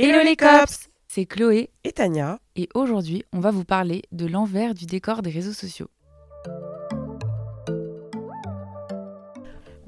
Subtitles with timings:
[0.00, 4.72] Hello les cops C'est Chloé Et Tania et aujourd'hui on va vous parler de l'envers
[4.72, 5.88] du décor des réseaux sociaux.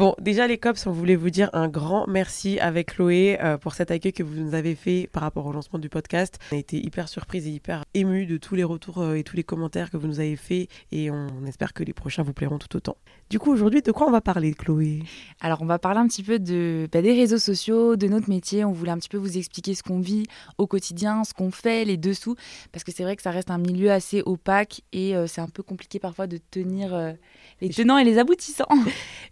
[0.00, 3.74] Bon, déjà les cops, on voulait vous dire un grand merci avec Chloé euh, pour
[3.74, 6.38] cet accueil que vous nous avez fait par rapport au lancement du podcast.
[6.52, 9.36] On a été hyper surprise et hyper ému de tous les retours euh, et tous
[9.36, 12.32] les commentaires que vous nous avez fait et on, on espère que les prochains vous
[12.32, 12.96] plairont tout autant.
[13.28, 15.02] Du coup, aujourd'hui, de quoi on va parler, Chloé?
[15.38, 18.64] Alors on va parler un petit peu de, bah, des réseaux sociaux, de notre métier.
[18.64, 20.24] On voulait un petit peu vous expliquer ce qu'on vit
[20.56, 22.36] au quotidien, ce qu'on fait, les dessous,
[22.72, 25.48] parce que c'est vrai que ça reste un milieu assez opaque et euh, c'est un
[25.48, 27.14] peu compliqué parfois de tenir
[27.60, 28.64] les tenants et les aboutissants.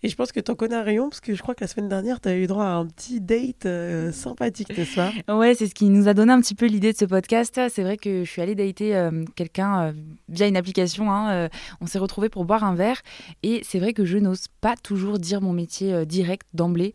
[0.03, 2.35] Et je pense que t'en rayon parce que je crois que la semaine dernière, t'as
[2.35, 5.13] eu droit à un petit date euh, sympathique, n'est-ce pas?
[5.35, 7.61] Ouais, c'est ce qui nous a donné un petit peu l'idée de ce podcast.
[7.69, 9.93] C'est vrai que je suis allée dater euh, quelqu'un euh,
[10.29, 11.11] via une application.
[11.11, 11.49] hein, euh,
[11.81, 13.01] on s'est retrouvés pour boire un verre.
[13.43, 16.93] Et c'est vrai que je n'ose pas toujours dire mon métier direct d'emblée.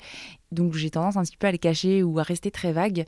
[0.52, 3.06] Donc j'ai tendance un petit peu à le cacher ou à rester très vague.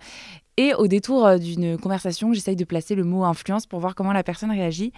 [0.57, 4.23] Et au détour d'une conversation, j'essaye de placer le mot influence pour voir comment la
[4.23, 4.93] personne réagit.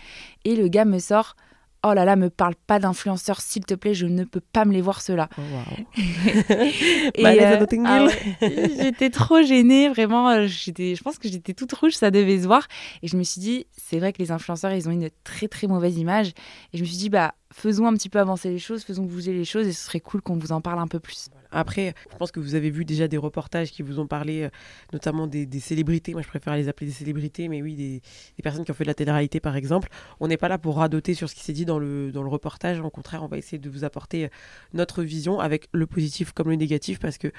[0.45, 1.35] Et le gars me sort
[1.83, 4.73] Oh là là, me parle pas d'influenceurs, s'il te plaît, je ne peux pas me
[4.73, 5.29] les voir ceux-là.
[5.37, 6.01] Oh, à
[7.53, 10.29] euh, ah ouais, j'étais trop gênée, vraiment.
[10.29, 12.67] euh, J'étais, je pense que j'étais toute rouge, ça devait se voir.
[13.03, 15.67] Et je me suis dit, c'est vrai que les influenceurs, ils ont une très très
[15.67, 16.29] mauvaise image.
[16.73, 19.33] Et je me suis dit, bah, faisons un petit peu avancer les choses, faisons bouger
[19.33, 21.27] les choses, et ce serait cool qu'on vous en parle un peu plus.
[21.51, 24.49] Après, je pense que vous avez vu déjà des reportages qui vous ont parlé, euh,
[24.93, 26.13] notamment des, célébrités.
[26.13, 28.01] Moi, je préfère les appeler des célébrités, mais oui, des,
[28.41, 29.89] personnes qui ont fait de la télé-réalité, par exemple.
[30.19, 32.79] On n'est pas là pour radoter sur ce qui s'est dit dans le, reportage.
[32.81, 34.29] Au contraire, on va essayer de vous apporter euh,
[34.73, 37.31] notre vision avec le positif comme le négatif, parce que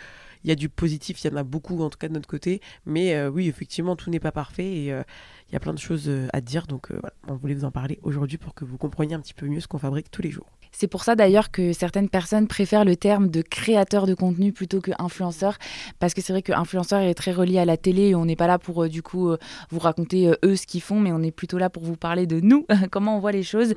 [0.44, 2.28] il y a du positif, il y en a beaucoup, en tout cas de notre
[2.28, 2.60] côté.
[2.86, 6.10] Mais euh, oui, effectivement, tout n'est pas parfait et il y a plein de choses
[6.32, 6.66] à dire.
[6.66, 9.46] Donc, voilà, on voulait vous en parler aujourd'hui pour que vous compreniez un petit peu
[9.46, 10.57] mieux ce qu'on fabrique tous les jours.
[10.72, 14.80] C'est pour ça d'ailleurs que certaines personnes préfèrent le terme de créateur de contenu plutôt
[14.80, 15.58] que influenceur,
[15.98, 18.36] parce que c'est vrai que influenceur est très relié à la télé et on n'est
[18.36, 19.38] pas là pour euh, du coup euh,
[19.70, 22.26] vous raconter euh, eux ce qu'ils font, mais on est plutôt là pour vous parler
[22.26, 23.74] de nous, comment on voit les choses.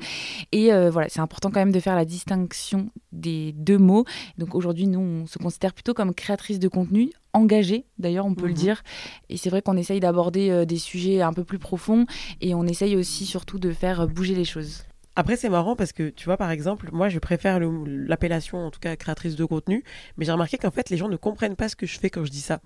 [0.52, 4.04] Et voilà, c'est important quand même de faire la distinction des deux mots.
[4.38, 8.46] Donc aujourd'hui, nous, on se considère plutôt comme créatrice de contenu engagée, d'ailleurs, on peut
[8.46, 8.58] le Mhm.
[8.58, 8.82] dire.
[9.28, 12.06] Et c'est vrai qu'on essaye d'aborder des sujets un peu plus profonds
[12.40, 14.84] et on essaye aussi surtout de faire bouger les choses.
[15.14, 18.80] Après, c'est marrant parce que, tu vois, par exemple, moi, je préfère l'appellation, en tout
[18.80, 19.84] cas, créatrice de contenu,
[20.16, 22.24] mais j'ai remarqué qu'en fait, les gens ne comprennent pas ce que je fais quand
[22.24, 22.60] je dis ça.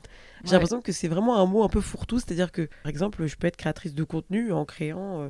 [0.45, 0.53] J'ai Ouais.
[0.53, 3.49] l'impression que c'est vraiment un mot un peu fourre-tout, c'est-à-dire que, par exemple, je peux
[3.49, 5.29] être créatrice de contenu en créant, euh,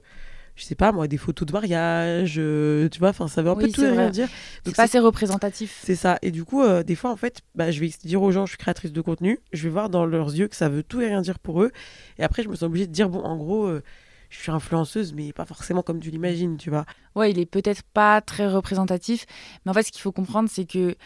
[0.57, 3.55] je sais pas, moi, des photos de mariage, euh, tu vois, enfin, ça veut un
[3.57, 4.29] peu tout rien dire.
[4.67, 5.81] C'est pas assez représentatif.
[5.85, 6.19] c'est ça.
[6.21, 8.51] Et du coup, euh, des fois, en fait, bah, je vais dire aux gens, je
[8.51, 9.39] suis créatrice de contenu.
[9.55, 11.73] Je vais voir dans leurs yeux que ça veut tout et rien dire pour eux.
[12.19, 13.83] Et après, je me sens obligée de dire, bon, en gros, euh,
[14.31, 16.85] je suis influenceuse, mais pas forcément comme tu l'imagines, tu vois.
[17.15, 19.27] Ouais, il est peut-être pas très représentatif,
[19.65, 20.97] mais en fait, ce qu'il faut comprendre, c'est que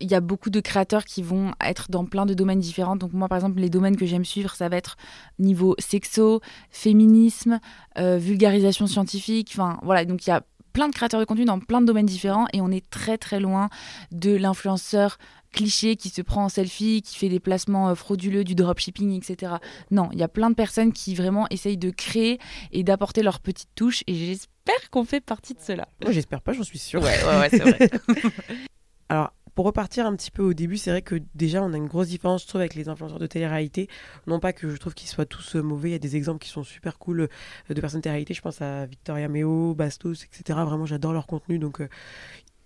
[0.00, 2.96] il y a beaucoup de créateurs qui vont être dans plein de domaines différents.
[2.96, 4.96] Donc moi, par exemple, les domaines que j'aime suivre, ça va être
[5.38, 6.40] niveau sexo,
[6.70, 7.60] féminisme,
[7.98, 9.50] euh, vulgarisation scientifique.
[9.52, 10.04] Enfin, voilà.
[10.04, 10.42] Donc il y a
[10.76, 13.40] plein de créateurs de contenu dans plein de domaines différents et on est très très
[13.40, 13.70] loin
[14.12, 15.16] de l'influenceur
[15.50, 19.54] cliché qui se prend en selfie, qui fait des placements euh, frauduleux, du dropshipping, etc.
[19.90, 22.38] Non, il y a plein de personnes qui vraiment essayent de créer
[22.72, 25.88] et d'apporter leur petite touche et j'espère qu'on fait partie de cela.
[26.02, 27.02] Moi, j'espère pas, j'en suis sûre.
[27.02, 27.90] Ouais, ouais, ouais, c'est vrai.
[29.08, 31.86] Alors, pour repartir un petit peu au début, c'est vrai que déjà, on a une
[31.86, 33.88] grosse différence, je trouve, avec les influenceurs de télé-réalité.
[34.26, 36.40] Non pas que je trouve qu'ils soient tous euh, mauvais, il y a des exemples
[36.44, 37.28] qui sont super cool euh,
[37.74, 38.34] de personnes de télé-réalité.
[38.34, 40.58] Je pense à Victoria Meo, Bastos, etc.
[40.62, 41.58] Vraiment, j'adore leur contenu.
[41.58, 41.88] Donc, euh,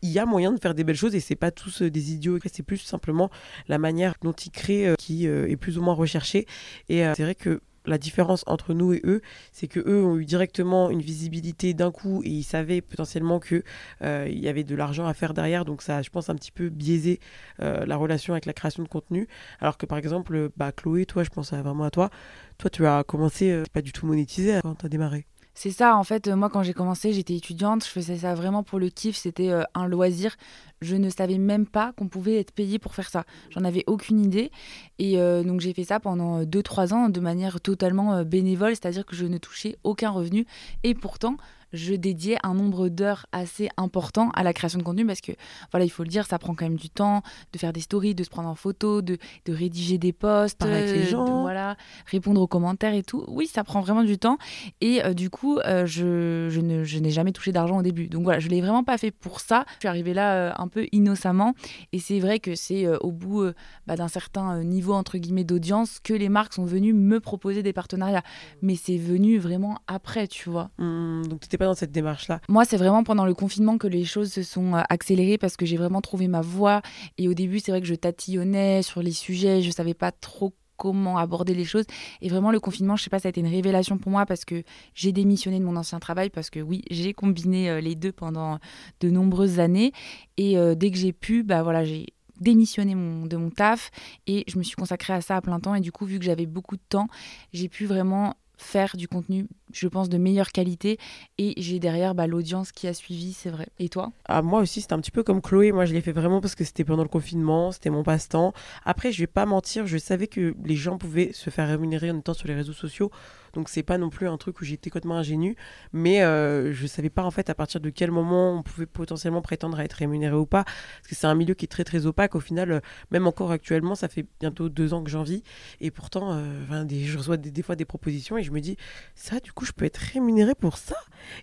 [0.02, 2.40] il y a moyen de faire des belles choses et c'est pas tous des idiots.
[2.52, 3.30] C'est plus simplement
[3.68, 6.46] la manière dont ils créent qui est plus ou moins recherchée.
[6.88, 9.22] Et c'est vrai que la différence entre nous et eux,
[9.52, 13.62] c'est que eux ont eu directement une visibilité d'un coup et ils savaient potentiellement que
[14.02, 16.52] euh, il y avait de l'argent à faire derrière, donc ça, je pense, un petit
[16.52, 17.20] peu biaisé
[17.62, 19.28] euh, la relation avec la création de contenu.
[19.60, 22.10] Alors que par exemple, bah, Chloé, toi, je pense vraiment à toi.
[22.58, 25.26] Toi, tu as commencé euh, pas du tout monétisé quand tu as démarré.
[25.62, 28.62] C'est ça, en fait, euh, moi quand j'ai commencé, j'étais étudiante, je faisais ça vraiment
[28.62, 30.36] pour le kiff, c'était euh, un loisir.
[30.80, 33.26] Je ne savais même pas qu'on pouvait être payé pour faire ça.
[33.50, 34.50] J'en avais aucune idée.
[34.98, 39.14] Et euh, donc j'ai fait ça pendant 2-3 ans de manière totalement bénévole, c'est-à-dire que
[39.14, 40.46] je ne touchais aucun revenu.
[40.82, 41.36] Et pourtant,
[41.72, 45.32] je dédiais un nombre d'heures assez important à la création de contenu parce que,
[45.70, 47.22] voilà, il faut le dire, ça prend quand même du temps
[47.52, 50.86] de faire des stories, de se prendre en photo, de, de rédiger des posts, avec
[50.86, 51.42] les gens.
[51.42, 51.76] voilà,
[52.06, 53.24] répondre aux commentaires et tout.
[53.28, 54.38] Oui, ça prend vraiment du temps.
[54.80, 58.08] Et euh, du coup, euh, je, je, ne, je n'ai jamais touché d'argent au début.
[58.08, 59.64] Donc voilà, je ne l'ai vraiment pas fait pour ça.
[59.74, 61.54] Je suis arrivée là euh, un peu innocemment.
[61.92, 63.44] Et c'est vrai que c'est au bout
[63.86, 67.72] bah, d'un certain niveau, entre guillemets, d'audience que les marques sont venues me proposer des
[67.72, 68.22] partenariats.
[68.62, 70.70] Mais c'est venu vraiment après, tu vois.
[70.78, 74.32] Mmh, donc tu dans cette démarche-là Moi, c'est vraiment pendant le confinement que les choses
[74.32, 76.82] se sont accélérées parce que j'ai vraiment trouvé ma voie.
[77.18, 80.54] Et au début, c'est vrai que je tatillonnais sur les sujets, je savais pas trop
[80.80, 81.84] comment aborder les choses.
[82.22, 84.46] Et vraiment, le confinement, je sais pas, ça a été une révélation pour moi parce
[84.46, 84.62] que
[84.94, 88.58] j'ai démissionné de mon ancien travail parce que oui, j'ai combiné euh, les deux pendant
[89.00, 89.92] de nombreuses années.
[90.38, 92.06] Et euh, dès que j'ai pu, bah voilà, j'ai
[92.40, 93.90] démissionné de mon taf
[94.26, 95.74] et je me suis consacrée à ça à plein temps.
[95.74, 97.08] Et du coup, vu que j'avais beaucoup de temps,
[97.52, 100.98] j'ai pu vraiment faire du contenu, je pense, de meilleure qualité.
[101.38, 103.68] Et j'ai derrière bah, l'audience qui a suivi, c'est vrai.
[103.78, 104.12] Et toi?
[104.26, 105.72] Ah, Moi aussi, c'était un petit peu comme Chloé.
[105.72, 108.52] Moi, je l'ai fait vraiment parce que c'était pendant le confinement, c'était mon passe-temps.
[108.84, 112.18] Après, je vais pas mentir, je savais que les gens pouvaient se faire rémunérer en
[112.18, 113.10] étant sur les réseaux sociaux.
[113.54, 115.56] Donc, c'est pas non plus un truc où j'étais complètement ingénu.
[115.92, 119.42] Mais euh, je savais pas en fait à partir de quel moment on pouvait potentiellement
[119.42, 120.64] prétendre à être rémunéré ou pas.
[120.64, 122.34] Parce que c'est un milieu qui est très très opaque.
[122.34, 122.80] Au final, euh,
[123.10, 125.42] même encore actuellement, ça fait bientôt deux ans que j'en vis.
[125.80, 128.76] Et pourtant, euh, je reçois des, fois des propositions et je me dis,
[129.14, 130.96] ça, du coup, je peux être rémunéré pour ça?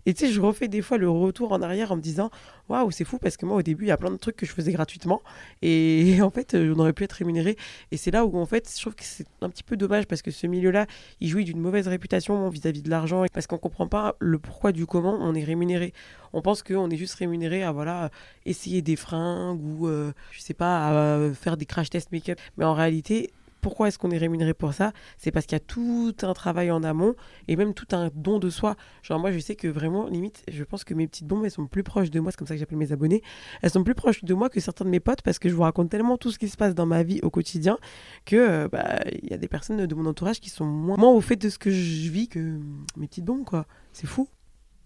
[0.05, 2.29] Et tu sais, je refais des fois le retour en arrière en me disant
[2.69, 4.45] waouh, c'est fou parce que moi au début, il y a plein de trucs que
[4.45, 5.21] je faisais gratuitement
[5.61, 7.57] et en fait, on aurait pu être rémunéré.
[7.91, 10.21] Et c'est là où en fait, je trouve que c'est un petit peu dommage parce
[10.21, 10.87] que ce milieu-là,
[11.19, 14.85] il jouit d'une mauvaise réputation vis-à-vis de l'argent parce qu'on comprend pas le pourquoi du
[14.85, 15.93] comment on est rémunéré.
[16.31, 18.11] On pense qu'on est juste rémunéré à voilà
[18.45, 22.65] essayer des fringues ou euh, je sais pas à faire des crash tests make-up, mais
[22.65, 23.31] en réalité
[23.67, 26.71] pourquoi est-ce qu'on est rémunéré pour ça C'est parce qu'il y a tout un travail
[26.71, 27.15] en amont
[27.49, 28.77] et même tout un don de soi.
[29.03, 31.67] Genre moi je sais que vraiment, limite, je pense que mes petites bombes, elles sont
[31.67, 33.21] plus proches de moi, c'est comme ça que j'appelle mes abonnés,
[33.61, 35.63] elles sont plus proches de moi que certains de mes potes parce que je vous
[35.63, 37.77] raconte tellement tout ce qui se passe dans ma vie au quotidien
[38.23, 41.19] que euh, bah, il y a des personnes de mon entourage qui sont moins, au
[41.19, 42.61] fait de ce que je vis que
[42.95, 43.65] mes petites bombes, quoi.
[43.91, 44.29] C'est fou.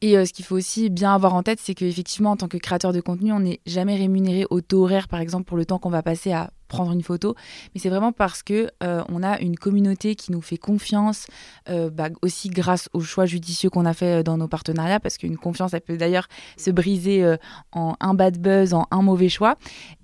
[0.02, 2.58] Et euh, ce qu'il faut aussi bien avoir en tête, c'est qu'effectivement, en tant que
[2.58, 5.78] créateur de contenu, on n'est jamais rémunéré au taux horaire, par exemple, pour le temps
[5.78, 7.36] qu'on va passer à prendre une photo,
[7.76, 11.28] mais c'est vraiment parce que euh, on a une communauté qui nous fait confiance,
[11.70, 15.18] euh, bah, aussi grâce aux choix judicieux qu'on a fait euh, dans nos partenariats, parce
[15.18, 17.36] qu'une confiance, elle peut d'ailleurs se briser
[17.74, 19.58] en un bad buzz, en un mauvais choix,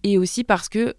[0.04, 0.96] et aussi parce que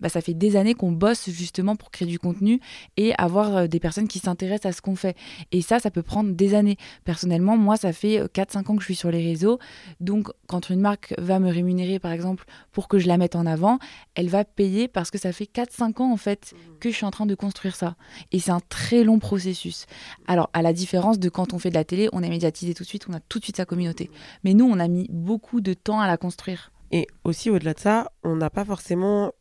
[0.00, 2.60] bah, ça fait des années qu'on bosse justement pour créer du contenu
[2.96, 5.16] et avoir des personnes qui s'intéressent à ce qu'on fait.
[5.52, 6.76] Et ça, ça peut prendre des années.
[7.04, 9.58] Personnellement, moi, ça fait 4-5 ans que je suis sur les réseaux,
[10.00, 13.44] donc quand une marque va me rémunérer, par exemple, pour que je la mette en
[13.46, 13.78] avant,
[14.14, 16.78] elle va payer parce que ça fait 4-5 ans en fait mmh.
[16.80, 17.96] que je suis en train de construire ça.
[18.32, 19.86] Et c'est un très long processus.
[20.26, 22.82] Alors, à la différence de quand on fait de la télé, on est médiatisé tout
[22.82, 24.04] de suite, on a tout de suite sa communauté.
[24.04, 24.16] Mmh.
[24.44, 26.72] Mais nous, on a mis beaucoup de temps à la construire.
[26.92, 29.32] Et aussi, au-delà de ça, on n'a pas forcément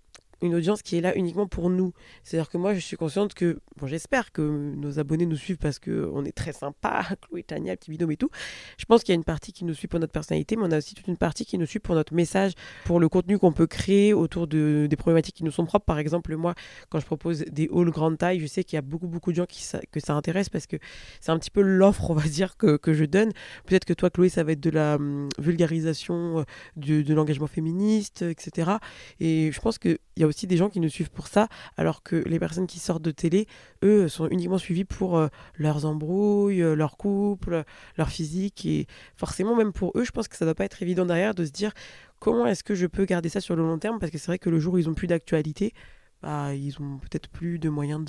[0.42, 1.94] une audience qui est là uniquement pour nous.
[2.24, 5.80] C'est-à-dire que moi, je suis consciente que, bon, j'espère que nos abonnés nous suivent parce
[5.80, 8.30] qu'on est très sympa, Chloé, Tania, petit binôme et tout.
[8.78, 10.72] Je pense qu'il y a une partie qui nous suit pour notre personnalité, mais on
[10.72, 12.54] a aussi toute une partie qui nous suit pour notre message,
[12.86, 15.86] pour le contenu qu'on peut créer autour de, des problématiques qui nous sont propres.
[15.86, 16.56] Par exemple, moi,
[16.90, 19.36] quand je propose des halls grande taille, je sais qu'il y a beaucoup, beaucoup de
[19.36, 19.60] gens qui
[19.92, 20.78] que ça intéresse parce que
[21.20, 23.32] c'est un petit peu l'offre, on va dire, que, que je donne.
[23.66, 26.44] Peut-être que toi, Chloé, ça va être de la hum, vulgarisation euh,
[26.76, 28.72] de, de l'engagement féministe, etc.
[29.20, 31.48] Et je pense qu'il y a aussi des gens qui nous suivent pour ça,
[31.78, 33.48] alors que les personnes qui sortent de télé,
[33.84, 37.64] eux, sont uniquement suivis pour euh, leurs embrouilles, euh, leur couple,
[37.98, 38.66] leur physique.
[38.66, 41.36] Et forcément, même pour eux, je pense que ça ne doit pas être évident derrière
[41.36, 41.74] de se dire
[42.20, 44.40] comment est-ce que je peux garder ça sur le long terme, parce que c'est vrai
[44.40, 45.74] que le jour où ils ont plus d'actualité,
[46.22, 48.04] bah, ils ont peut-être plus de moyens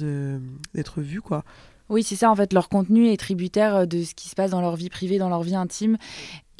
[0.74, 1.44] d'être vus, quoi.
[1.90, 4.52] Oui, c'est ça, en fait, leur contenu est tributaire euh, de ce qui se passe
[4.52, 5.98] dans leur vie privée, dans leur vie intime.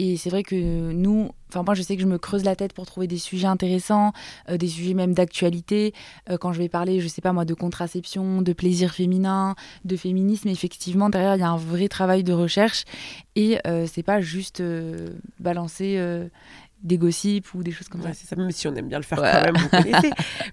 [0.03, 0.55] Et c'est vrai que
[0.93, 3.47] nous, enfin moi je sais que je me creuse la tête pour trouver des sujets
[3.47, 4.15] intéressants,
[4.49, 5.93] euh, des sujets même d'actualité.
[6.31, 9.97] Euh, quand je vais parler, je sais pas moi, de contraception, de plaisir féminin, de
[9.97, 12.85] féminisme, effectivement derrière il y a un vrai travail de recherche
[13.37, 14.63] et c'est pas juste
[15.39, 15.99] balancer
[16.83, 18.13] des gossips ou des choses comme ça.
[18.15, 20.11] C'est ça, même si on aime bien le faire quand même, vous connaissez.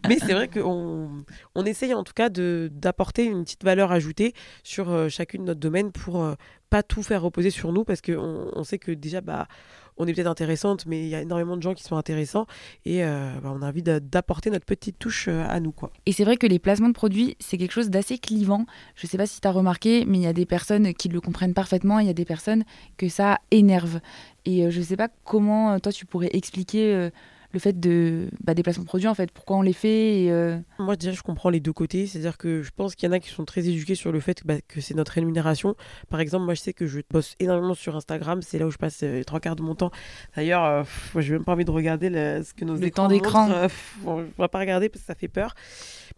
[0.07, 1.23] Mais c'est vrai qu'on
[1.55, 5.59] on essaye en tout cas d'apporter une petite valeur ajoutée sur euh, chacune de notre
[5.59, 6.35] domaine pour euh,
[6.69, 9.47] pas tout faire reposer sur nous parce qu'on on sait que déjà, bah,
[9.97, 12.45] on est peut-être intéressante, mais il y a énormément de gens qui sont intéressants
[12.85, 15.71] et euh, bah, on a envie d'apporter notre petite touche à nous.
[15.71, 15.91] Quoi.
[16.05, 18.65] Et c'est vrai que les placements de produits, c'est quelque chose d'assez clivant.
[18.95, 21.09] Je ne sais pas si tu as remarqué, mais il y a des personnes qui
[21.09, 22.63] le comprennent parfaitement, il y a des personnes
[22.97, 23.99] que ça énerve.
[24.45, 27.09] Et je ne sais pas comment toi tu pourrais expliquer
[27.53, 29.31] le fait de bah, des placements de produits en fait.
[29.31, 32.07] Pourquoi on les fait et, euh, moi déjà je comprends les deux côtés.
[32.07, 34.11] C'est à dire que je pense qu'il y en a qui sont très éduqués sur
[34.11, 35.75] le fait bah, que c'est notre rémunération.
[36.09, 38.41] Par exemple moi je sais que je bosse énormément sur Instagram.
[38.41, 39.91] C'est là où je passe euh, les trois quarts de mon temps.
[40.35, 42.09] D'ailleurs euh, moi j'ai même pas envie de regarder
[42.43, 43.49] ce que nos le temps d'écran.
[44.05, 45.53] on va pas regarder parce que ça fait peur.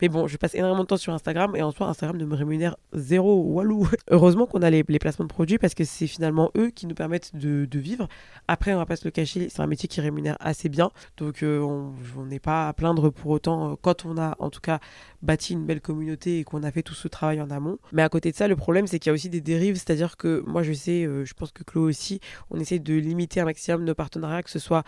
[0.01, 2.35] Mais bon, je passe énormément de temps sur Instagram et en soi, Instagram ne me
[2.35, 3.41] rémunère zéro.
[3.43, 3.87] Walou.
[4.09, 7.35] Heureusement qu'on a les, placements de produits parce que c'est finalement eux qui nous permettent
[7.35, 8.07] de, vivre.
[8.47, 10.91] Après, on va pas se le cacher, c'est un métier qui rémunère assez bien.
[11.19, 14.61] Donc, euh, on n'est pas à plaindre pour autant euh, quand on a en tout
[14.61, 14.79] cas
[15.21, 17.77] bâti une belle communauté et qu'on a fait tout ce travail en amont.
[17.91, 19.75] Mais à côté de ça, le problème, c'est qu'il y a aussi des dérives.
[19.75, 22.21] C'est-à-dire que moi, je sais, euh, je pense que Chloé aussi,
[22.51, 24.83] on essaie de limiter un maximum nos partenariats, que ce soit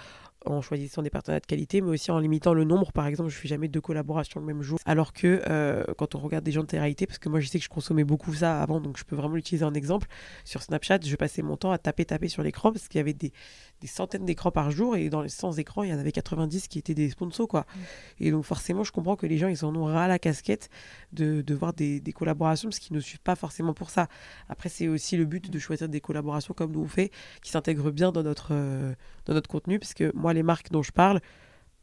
[0.46, 2.92] en choisissant des partenaires de qualité, mais aussi en limitant le nombre.
[2.92, 4.80] Par exemple, je fais jamais deux collaborations le même jour.
[4.86, 7.60] Alors que euh, quand on regarde des gens de télé parce que moi je sais
[7.60, 10.08] que je consommais beaucoup ça avant, donc je peux vraiment l'utiliser en exemple.
[10.46, 13.14] Sur Snapchat, je passais mon temps à taper, taper sur l'écran parce qu'il y avait
[13.14, 13.32] des,
[13.82, 16.68] des centaines d'écrans par jour et dans les 100 écrans, il y en avait 90
[16.68, 17.48] qui étaient des sponsors.
[17.48, 17.62] Quoi.
[17.62, 17.80] Mm.
[18.20, 20.70] Et donc forcément, je comprends que les gens, ils en ont ras la casquette
[21.14, 24.08] de, de voir des, des, collaborations parce qu'ils ne suivent pas forcément pour ça.
[24.50, 27.92] Après, c'est aussi le but de choisir des collaborations comme nous on fait, qui s'intègrent
[27.92, 28.94] bien dans notre, euh,
[29.26, 31.22] dans notre contenu, parce que moi, les marques dont je parle,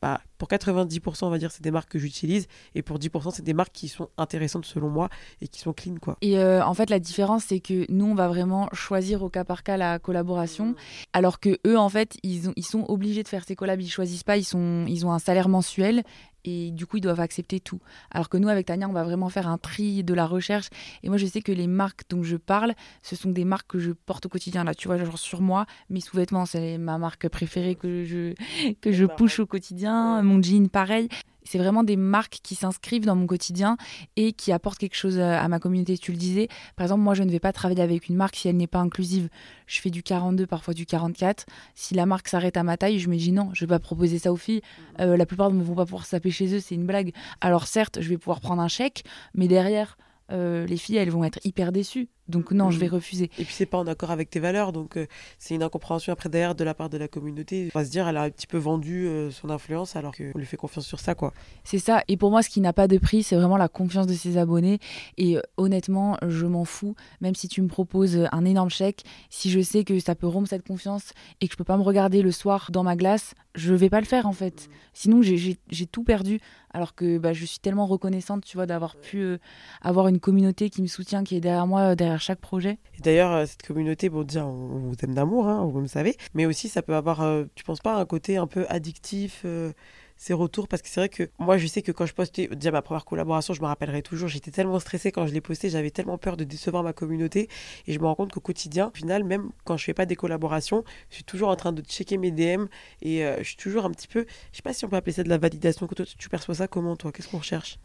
[0.00, 2.46] bah, pour 90%, on va dire, c'est des marques que j'utilise.
[2.76, 5.08] Et pour 10%, c'est des marques qui sont intéressantes selon moi
[5.40, 5.96] et qui sont clean.
[6.00, 6.16] Quoi.
[6.20, 9.44] Et euh, en fait, la différence, c'est que nous, on va vraiment choisir au cas
[9.44, 10.76] par cas la collaboration.
[11.12, 13.80] Alors que eux, en fait, ils, ils sont obligés de faire ces collabs.
[13.80, 14.36] Ils choisissent pas.
[14.36, 16.04] Ils, sont, ils ont un salaire mensuel
[16.45, 17.80] et du coup ils doivent accepter tout.
[18.11, 20.68] Alors que nous avec Tania on va vraiment faire un tri de la recherche.
[21.02, 23.78] Et moi je sais que les marques dont je parle ce sont des marques que
[23.78, 27.28] je porte au quotidien là tu vois genre sur moi mes sous-vêtements c'est ma marque
[27.28, 28.35] préférée que je
[28.80, 31.09] que je push au quotidien, mon jean pareil
[31.48, 33.76] c'est vraiment des marques qui s'inscrivent dans mon quotidien
[34.16, 35.96] et qui apportent quelque chose euh, à ma communauté.
[35.96, 38.48] Tu le disais, par exemple, moi, je ne vais pas travailler avec une marque si
[38.48, 39.28] elle n'est pas inclusive.
[39.66, 41.46] Je fais du 42, parfois du 44.
[41.74, 43.78] Si la marque s'arrête à ma taille, je me dis non, je ne vais pas
[43.78, 44.60] proposer ça aux filles.
[44.60, 45.02] Mmh.
[45.02, 47.12] Euh, la plupart ne vont pas pouvoir saper chez eux, c'est une blague.
[47.40, 49.96] Alors certes, je vais pouvoir prendre un chèque, mais derrière,
[50.30, 52.08] euh, les filles, elles vont être hyper déçues.
[52.28, 52.94] Donc non, je vais mm.
[52.94, 53.30] refuser.
[53.38, 55.06] Et puis c'est pas en accord avec tes valeurs, donc euh,
[55.38, 57.70] c'est une incompréhension après derrière de la part de la communauté.
[57.75, 60.38] On va se dire, elle a un petit peu vendu euh, son influence alors qu'on
[60.38, 61.32] lui fait confiance sur ça, quoi.
[61.64, 62.02] C'est ça.
[62.08, 64.37] Et pour moi, ce qui n'a pas de prix, c'est vraiment la confiance de ses
[64.37, 64.78] abonnés.
[65.16, 66.94] Et euh, honnêtement, je m'en fous.
[67.20, 70.49] Même si tu me proposes un énorme chèque, si je sais que ça peut rompre
[70.49, 73.75] cette confiance et que je peux pas me regarder le soir dans ma glace, je
[73.75, 74.68] vais pas le faire en fait.
[74.92, 76.40] Sinon, j'ai tout perdu.
[76.75, 79.38] Alors que bah, je suis tellement reconnaissante, tu vois, d'avoir pu
[79.80, 82.78] avoir une communauté qui me soutient, qui est derrière moi, derrière chaque projet.
[82.96, 86.16] Et d'ailleurs, euh, cette communauté, bon, déjà, on, vous aime d'amour, hein, vous me savez,
[86.34, 89.72] mais aussi ça peut avoir, euh, tu penses pas, un côté un peu addictif euh,
[90.16, 90.68] ces retours?
[90.68, 93.04] Parce que c'est vrai que moi je sais que quand je postais déjà ma première
[93.04, 96.37] collaboration je me rappellerai toujours j'étais tellement stressée quand je l'ai posté j'avais tellement peur
[96.37, 97.48] de décevoir ma communauté
[97.87, 100.16] et je me rends compte qu'au quotidien au final même quand je fais pas des
[100.16, 102.66] collaborations je suis toujours en train de checker mes DM
[103.00, 105.22] et je suis toujours un petit peu je sais pas si on peut appeler ça
[105.22, 107.12] de la validation tu perçois ça comment toi?
[107.12, 107.78] Qu'est-ce qu'on recherche?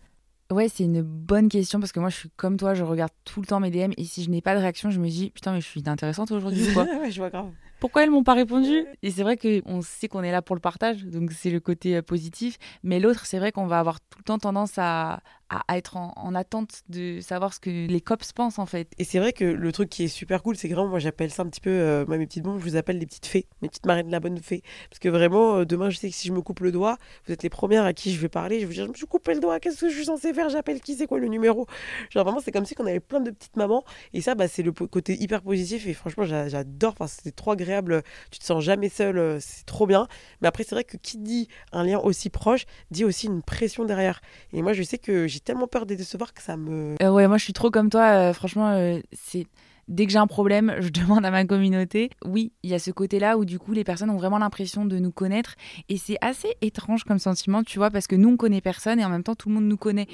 [0.52, 3.42] Ouais, c'est une bonne question parce que moi, je suis comme toi, je regarde tout
[3.42, 5.54] le temps mes DM et si je n'ai pas de réaction, je me dis putain,
[5.54, 6.84] mais je suis intéressante aujourd'hui quoi.
[7.02, 7.50] ouais, je vois grave.
[7.80, 8.86] Pourquoi elles m'ont pas répondu?
[9.02, 11.98] Et c'est vrai qu'on sait qu'on est là pour le partage, donc c'est le côté
[11.98, 12.58] euh, positif.
[12.82, 15.22] Mais l'autre, c'est vrai qu'on va avoir tout le temps tendance à,
[15.68, 18.90] à, être en, attente de savoir ce que les cops pensent en fait.
[18.98, 21.32] Et c'est vrai que le truc qui est super cool, c'est que vraiment, moi j'appelle
[21.32, 23.70] ça un petit peu, euh, mes petites bombes, je vous appelle les petites fées, mes
[23.70, 24.64] petites marines de la bonne fée.
[24.90, 27.34] Parce que vraiment, euh, demain, je sais que si je me coupe le doigt, vous
[27.34, 28.60] êtes les premières à qui je vais parler.
[28.60, 30.50] Je vais dire, je me suis coupé le doigt, qu'est-ce que je suis censée faire
[30.50, 31.68] J'appelle qui C'est quoi le numéro?
[32.10, 33.84] Genre vraiment, c'est comme si on avait plein de petites mamans.
[34.14, 35.88] Et ça, bah, c'est le côté hyper positif.
[35.88, 36.94] Et franchement, j'adore.
[36.94, 38.04] Enfin, c'est trop agréable.
[38.32, 39.18] Tu te sens jamais seul.
[39.18, 40.08] Euh, c'est trop bien.
[40.42, 43.86] Mais après, c'est vrai que qui dit un lien aussi proche, dit aussi une pression
[43.86, 44.22] derrière.
[44.54, 46.96] Et moi, je sais que j'ai tellement peur de décevoir que ça me.
[47.02, 48.30] Euh, ouais, moi je suis trop comme toi.
[48.30, 49.46] Euh, franchement, euh, c'est
[49.88, 52.10] dès que j'ai un problème, je demande à ma communauté.
[52.26, 54.98] Oui, il y a ce côté-là où du coup les personnes ont vraiment l'impression de
[55.00, 55.56] nous connaître
[55.90, 59.06] et c'est assez étrange comme sentiment, tu vois, parce que nous on connaît personne et
[59.06, 60.08] en même temps tout le monde nous connaît.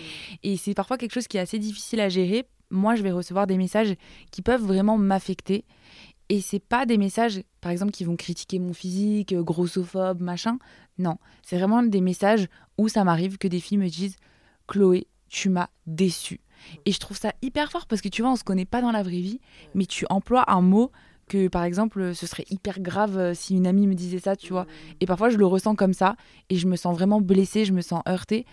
[0.44, 2.46] Et c'est parfois quelque chose qui est assez difficile à gérer.
[2.72, 3.96] Moi, je vais recevoir des messages
[4.30, 5.66] qui peuvent vraiment m'affecter.
[6.32, 10.60] Et c'est pas des messages, par exemple, qui vont critiquer mon physique, grossophobe, machin.
[11.00, 14.16] Non, c'est vraiment des messages où ça m'arrive que des filles me disent
[14.68, 16.42] Chloé, tu m'as déçu.
[16.86, 18.92] Et je trouve ça hyper fort parce que tu vois, on se connaît pas dans
[18.92, 19.40] la vraie vie,
[19.76, 20.92] mais tu emploies un mot
[21.30, 24.52] que par exemple, ce serait hyper grave euh, si une amie me disait ça, tu
[24.52, 24.66] vois.
[25.00, 26.16] Et parfois, je le ressens comme ça
[26.50, 28.46] et je me sens vraiment blessée, je me sens heurtée.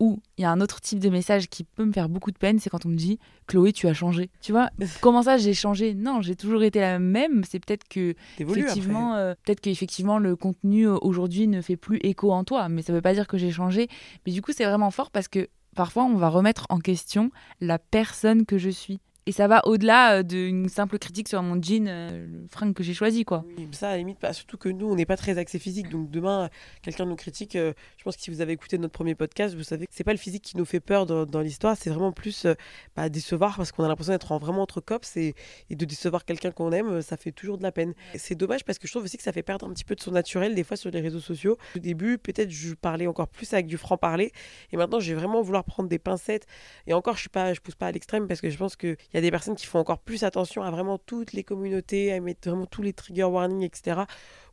[0.00, 2.38] Ou il y a un autre type de message qui peut me faire beaucoup de
[2.38, 4.30] peine, c'est quand on me dit Chloé, tu as changé.
[4.40, 4.70] Tu vois,
[5.00, 5.94] comment ça j'ai changé?
[5.94, 7.44] Non, j'ai toujours été la même.
[7.44, 12.32] C'est peut-être que effectivement, euh, peut-être qu'effectivement le contenu euh, aujourd'hui ne fait plus écho
[12.32, 13.86] en toi, mais ça veut pas dire que j'ai changé.
[14.26, 17.78] Mais du coup, c'est vraiment fort parce que parfois on va remettre en question la
[17.78, 19.00] personne que je suis.
[19.26, 22.82] Et ça va au-delà euh, d'une simple critique sur mon jean, euh, le fringue que
[22.82, 23.44] j'ai choisi, quoi.
[23.70, 24.32] Ça, à la limite, pas.
[24.32, 25.88] Surtout que nous, on n'est pas très axé physique.
[25.90, 26.50] Donc demain,
[26.82, 27.54] quelqu'un nous critique.
[27.54, 30.02] euh, je pense que si vous avez écouté notre premier podcast, vous savez que c'est
[30.02, 31.76] pas le physique qui nous fait peur dans, l'histoire.
[31.76, 32.48] C'est vraiment plus
[32.96, 35.36] bah, décevoir parce qu'on a l'impression d'être en- vraiment entre cops et,
[35.70, 37.94] de décevoir quelqu'un qu'on aime, ça fait toujours de la peine.
[38.16, 40.00] C'est dommage parce que je trouve aussi que ça fait perdre un petit peu de
[40.00, 41.58] son naturel des fois sur les réseaux sociaux.
[41.76, 44.32] Au début, peut-être je parlais encore plus avec du franc-parler.
[44.72, 46.46] Et maintenant, j'ai vraiment vouloir prendre des pincettes.
[46.88, 48.74] Et encore, je suis pas, je pousse pas à l'extrême parce que je pense
[49.12, 52.12] qu'il y a des personnes qui font encore plus attention à vraiment toutes les communautés,
[52.12, 54.00] à mettre vraiment tous les trigger warnings, etc.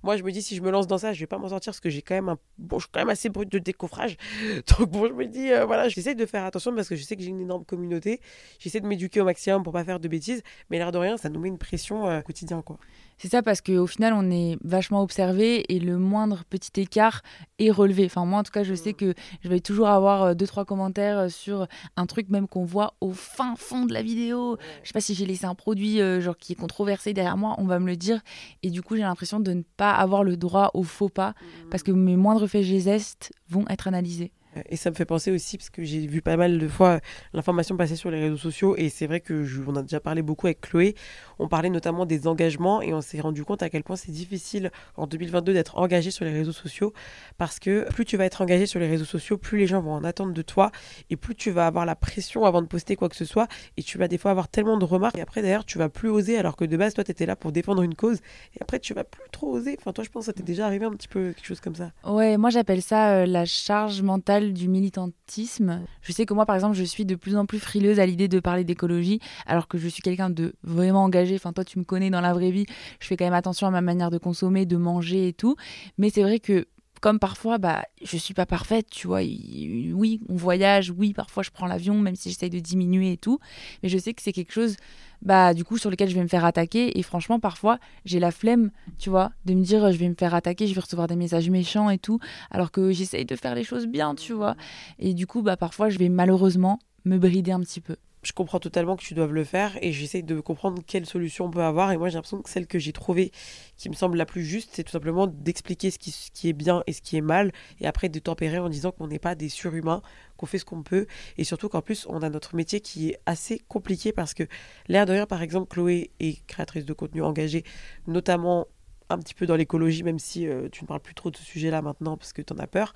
[0.04, 1.72] Moi, je me dis, si je me lance dans ça, je vais pas m'en sortir
[1.72, 2.38] parce que j'ai quand même un.
[2.58, 4.18] Bon, je suis quand même assez brute de décoffrage.
[4.78, 7.16] Donc, bon, je me dis, euh, voilà, j'essaie de faire attention parce que je sais
[7.16, 8.22] que j'ai une énorme communauté.
[8.60, 10.42] J'essaie de m'éduquer au maximum pour pas faire de bêtises.
[10.70, 12.78] Mais l'air de rien, ça nous met une pression euh, quotidienne, quoi.
[13.22, 17.22] C'est ça parce qu'au final, on est vachement observé et le moindre petit écart
[17.60, 18.06] est relevé.
[18.06, 19.14] Enfin, moi, en tout cas, je sais que
[19.44, 22.94] je vais toujours avoir euh, deux, trois commentaires euh, sur un truc même qu'on voit
[23.02, 24.58] au fin fond de la vidéo.
[24.84, 27.56] Je sais pas si j'ai laissé un produit euh, genre qui est controversé derrière moi,
[27.58, 28.22] on va me le dire.
[28.64, 31.34] Et du coup, j'ai l'impression de ne pas avoir le droit au faux pas
[31.70, 34.32] parce que mes moindres faits gestes vont être analysés.
[34.68, 37.00] Et ça me fait penser aussi, parce que j'ai vu pas mal de fois
[37.34, 40.24] l'information passer sur les réseaux sociaux, et c'est vrai que je, on a déjà parlé
[40.24, 40.96] beaucoup avec Chloé,
[41.40, 44.72] on parlait notamment des engagements, et on s'est rendu compte à quel point c'est difficile
[44.96, 46.94] en 2022 d'être engagé sur les réseaux sociaux,
[47.38, 49.94] parce que plus tu vas être engagé sur les réseaux sociaux, plus les gens vont
[49.94, 50.72] en attendre de toi,
[51.10, 53.84] et plus tu vas avoir la pression avant de poster quoi que ce soit, et
[53.84, 56.38] tu vas des fois avoir tellement de remarques, et après d'ailleurs tu vas plus oser,
[56.38, 58.20] alors que de base toi tu étais là pour défendre une cause,
[58.56, 60.66] et après tu vas plus trop oser, enfin toi je pense que ça t'est déjà
[60.66, 61.92] arrivé un petit peu quelque chose comme ça.
[62.06, 65.86] Ouais, moi j'appelle ça euh, la charge mentale du militantisme.
[66.02, 68.28] Je sais que moi, par exemple, je suis de plus en plus frileuse à l'idée
[68.28, 71.29] de parler d'écologie, alors que je suis quelqu'un de vraiment engagé.
[71.36, 72.66] Enfin, toi, tu me connais dans la vraie vie.
[73.00, 75.56] Je fais quand même attention à ma manière de consommer, de manger et tout.
[75.98, 76.68] Mais c'est vrai que
[77.02, 79.20] comme parfois, bah, je suis pas parfaite, tu vois.
[79.20, 83.40] Oui, on voyage, oui, parfois je prends l'avion, même si j'essaye de diminuer et tout.
[83.82, 84.76] Mais je sais que c'est quelque chose,
[85.22, 87.00] bah, du coup, sur lequel je vais me faire attaquer.
[87.00, 90.36] Et franchement, parfois, j'ai la flemme, tu vois, de me dire, je vais me faire
[90.36, 92.20] attaquer, je vais recevoir des messages méchants et tout,
[92.52, 94.56] alors que j'essaye de faire les choses bien, tu vois.
[94.98, 97.96] Et du coup, bah, parfois, je vais malheureusement me brider un petit peu.
[98.22, 101.52] Je comprends totalement que tu doives le faire et j'essaie de comprendre quelle solution on
[101.52, 101.92] peut avoir.
[101.92, 103.32] Et moi, j'ai l'impression que celle que j'ai trouvée
[103.78, 106.54] qui me semble la plus juste, c'est tout simplement d'expliquer ce qui, ce qui est
[106.54, 109.36] bien et ce qui est mal et après de tempérer en disant qu'on n'est pas
[109.36, 110.02] des surhumains,
[110.38, 111.08] qu'on fait ce qu'on peut
[111.38, 114.44] et surtout qu'en plus, on a notre métier qui est assez compliqué parce que
[114.88, 117.64] l'air de rien, par exemple, Chloé est créatrice de contenu engagée,
[118.08, 118.68] notamment
[119.10, 121.44] un petit peu dans l'écologie, même si euh, tu ne parles plus trop de ce
[121.44, 122.94] sujet-là maintenant parce que tu en as peur.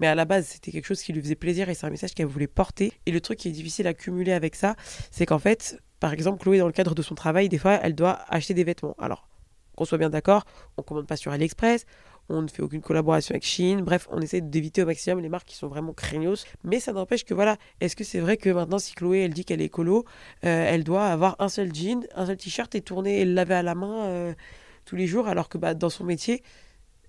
[0.00, 2.14] Mais à la base, c'était quelque chose qui lui faisait plaisir et c'est un message
[2.14, 2.92] qu'elle voulait porter.
[3.06, 4.76] Et le truc qui est difficile à cumuler avec ça,
[5.10, 7.94] c'est qu'en fait, par exemple, Chloé, dans le cadre de son travail, des fois, elle
[7.94, 8.94] doit acheter des vêtements.
[8.98, 9.28] Alors,
[9.74, 10.44] qu'on soit bien d'accord,
[10.76, 11.86] on commande pas sur AliExpress,
[12.28, 15.48] on ne fait aucune collaboration avec Chine, bref, on essaie d'éviter au maximum les marques
[15.48, 16.46] qui sont vraiment craignos.
[16.62, 19.44] Mais ça n'empêche que voilà, est-ce que c'est vrai que maintenant, si Chloé, elle dit
[19.44, 20.04] qu'elle est écolo,
[20.44, 23.54] euh, elle doit avoir un seul jean, un seul t-shirt et tourner et le laver
[23.54, 24.34] à la main euh,
[24.84, 26.42] tous les jours, alors que bah, dans son métier,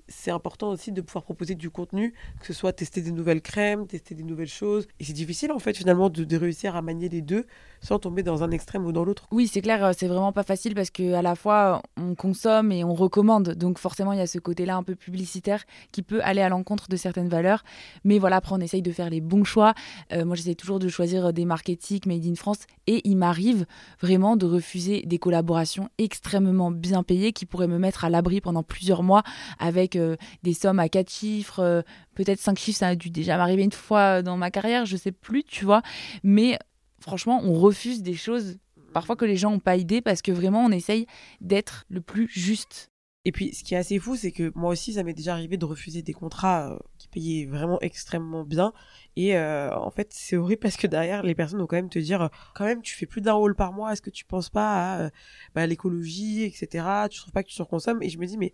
[0.08, 3.88] c'est important aussi de pouvoir proposer du contenu, que ce soit tester des nouvelles crèmes,
[3.88, 4.88] tester des nouvelles choses.
[5.00, 7.46] Et c'est difficile en fait finalement de, réussir à manier les deux
[7.82, 9.28] sans tomber dans un extrême ou dans l'autre.
[9.32, 12.72] Oui, c'est clair, euh, c'est vraiment pas facile parce que à la fois on consomme
[12.72, 16.22] et on recommande, donc forcément il y a ce côté-là un peu publicitaire qui peut
[16.24, 17.64] aller à l'encontre de certaines valeurs.
[18.04, 19.74] Mais voilà, après on essaye de faire les bons choix.
[20.12, 23.66] Euh, moi j'essaie toujours de choisir des marques éthiques made in France et il m'arrive
[24.02, 28.64] vraiment de refuser des collaborations extrêmement bien payées qui pourraient me mettre à l'abri pendant
[28.64, 29.24] plusieurs mois
[29.60, 31.82] avec euh, des sommes à quatre chiffres, euh,
[32.16, 35.12] peut-être cinq chiffres, ça a dû déjà m'arriver une fois dans ma carrière, je sais
[35.12, 35.82] plus, tu vois.
[36.24, 36.58] Mais
[37.00, 38.58] franchement, on refuse des choses
[38.94, 41.06] parfois que les gens n'ont pas idée parce que vraiment on essaye
[41.42, 42.92] d'être le plus juste.
[43.28, 45.58] Et puis ce qui est assez fou, c'est que moi aussi ça m'est déjà arrivé
[45.58, 48.72] de refuser des contrats euh, qui payaient vraiment extrêmement bien.
[49.16, 52.00] Et euh, en fait c'est horrible parce que derrière les personnes vont quand même te
[52.00, 54.50] dire euh, quand même tu fais plus d'un rôle par mois, est-ce que tu penses
[54.50, 55.10] pas à euh,
[55.56, 56.86] bah, l'écologie, etc.
[57.10, 58.02] Tu trouves pas que tu surconsommes?
[58.04, 58.54] Et je me dis mais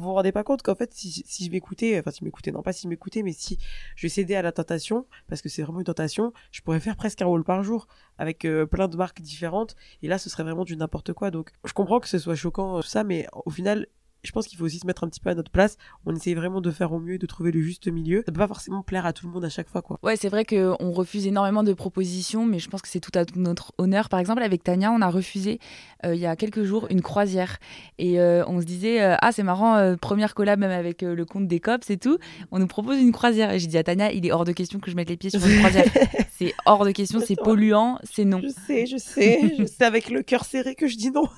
[0.00, 2.62] vous vous rendez pas compte qu'en fait, si, je m'écoutais, enfin, si je m'écoutais, non
[2.62, 3.58] pas si je m'écoutais, mais si
[3.96, 7.22] je cédais à la tentation, parce que c'est vraiment une tentation, je pourrais faire presque
[7.22, 7.86] un rôle par jour
[8.18, 9.76] avec euh, plein de marques différentes.
[10.02, 11.30] Et là, ce serait vraiment du n'importe quoi.
[11.30, 13.86] Donc, je comprends que ce soit choquant, euh, tout ça, mais au final,
[14.22, 15.76] je pense qu'il faut aussi se mettre un petit peu à notre place.
[16.06, 18.22] On essaye vraiment de faire au mieux et de trouver le juste milieu.
[18.26, 19.98] Ça peut pas forcément plaire à tout le monde à chaque fois, quoi.
[20.02, 23.24] Ouais, c'est vrai qu'on refuse énormément de propositions, mais je pense que c'est tout à
[23.36, 24.08] notre honneur.
[24.08, 25.58] Par exemple, avec Tania, on a refusé
[26.04, 27.58] euh, il y a quelques jours une croisière.
[27.98, 31.46] Et euh, on se disait, euh, ah, c'est marrant, première collab même avec le compte
[31.46, 32.18] des cops et tout.
[32.50, 33.52] On nous propose une croisière.
[33.52, 35.30] Et j'ai dit à Tania, il est hors de question que je mette les pieds
[35.30, 35.86] sur une croisière.
[36.38, 38.40] c'est hors de question, c'est polluant, c'est non.
[38.42, 41.28] Je sais, je sais, je sais avec le cœur serré que je dis non.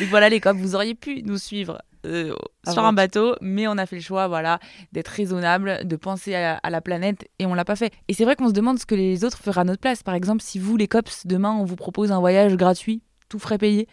[0.00, 2.34] Donc voilà, les cops, vous auriez pu nous suivre euh,
[2.66, 4.58] sur un bateau, mais on a fait le choix, voilà,
[4.92, 7.92] d'être raisonnable, de penser à, la planète, et on l'a pas fait.
[8.08, 10.02] Et c'est vrai qu'on se demande ce que les autres feraient à notre place.
[10.02, 13.58] Par exemple, si vous, les cops, demain, on vous propose un voyage gratuit, tout frais
[13.58, 13.88] payé,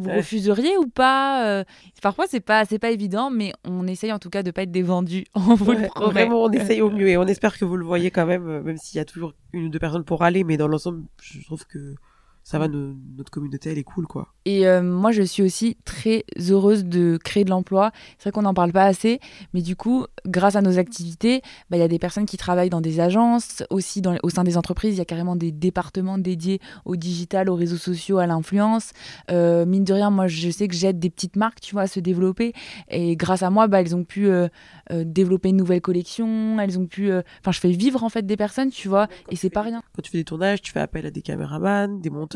[0.00, 1.64] vous refuseriez ou pas euh,
[2.02, 4.70] Parfois, c'est pas, c'est pas évident, mais on essaye en tout cas de pas être
[4.70, 5.24] des vendus.
[5.34, 6.12] On vous le promet.
[6.12, 8.62] Vraiment, on essaye au mieux et on espère que vous le voyez quand même, euh,
[8.62, 11.44] même s'il y a toujours une ou deux personnes pour aller, mais dans l'ensemble, je
[11.44, 11.94] trouve que
[12.42, 14.28] ça va, notre communauté, elle est cool, quoi.
[14.44, 17.92] Et euh, moi, je suis aussi très heureuse de créer de l'emploi.
[18.18, 19.20] C'est vrai qu'on n'en parle pas assez,
[19.52, 22.70] mais du coup, grâce à nos activités, bah, il y a des personnes qui travaillent
[22.70, 26.18] dans des agences, aussi dans, au sein des entreprises, il y a carrément des départements
[26.18, 28.92] dédiés au digital, aux réseaux sociaux, à l'influence.
[29.30, 31.86] Euh, mine de rien, moi, je sais que j'aide des petites marques, tu vois, à
[31.86, 32.54] se développer.
[32.88, 34.48] Et grâce à moi, bah, elles ont pu euh,
[34.90, 37.12] développer une nouvelle collection, elles ont pu...
[37.12, 39.82] Enfin, je fais vivre, en fait, des personnes, tu vois, et c'est pas rien.
[39.94, 42.29] Quand tu fais des tournages, tu fais appel à des caméramans, des monteurs,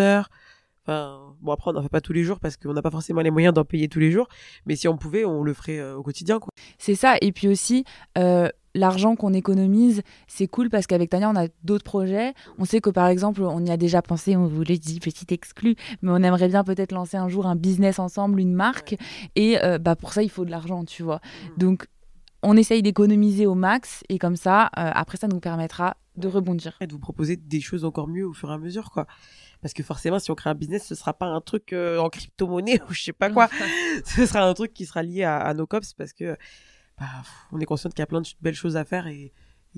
[0.86, 3.22] Enfin, bon, après, on n'en fait pas tous les jours parce qu'on n'a pas forcément
[3.22, 4.28] les moyens d'en payer tous les jours.
[4.66, 6.38] Mais si on pouvait, on le ferait euh, au quotidien.
[6.78, 7.16] C'est ça.
[7.22, 7.84] Et puis aussi,
[8.18, 12.34] euh, l'argent qu'on économise, c'est cool parce qu'avec Tania, on a d'autres projets.
[12.58, 15.32] On sait que par exemple, on y a déjà pensé, on vous l'a dit, petit
[15.32, 18.96] exclu, mais on aimerait bien peut-être lancer un jour un business ensemble, une marque.
[19.36, 21.16] Et euh, bah, pour ça, il faut de l'argent, tu vois.
[21.16, 21.58] Mmh.
[21.58, 21.86] Donc,
[22.42, 26.76] on essaye d'économiser au max et comme ça, après, ça nous permettra de rebondir.
[26.82, 29.06] Et de vous proposer des choses encore mieux au fur et à mesure, quoi.
[29.64, 32.10] Parce que forcément, si on crée un business, ce sera pas un truc euh, en
[32.10, 33.48] crypto-monnaie ou je sais pas quoi.
[34.04, 36.36] ce sera un truc qui sera lié à, nos cops parce que
[37.00, 37.06] bah,
[37.50, 39.32] on est conscient qu'il y a plein de belles choses à faire et,